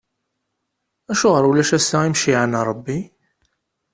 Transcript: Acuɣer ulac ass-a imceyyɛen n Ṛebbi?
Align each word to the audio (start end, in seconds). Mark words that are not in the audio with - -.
Acuɣer 1.11 1.43
ulac 1.49 1.71
ass-a 1.77 1.99
imceyyɛen 2.07 2.53
n 2.57 2.61
Ṛebbi? 2.69 2.99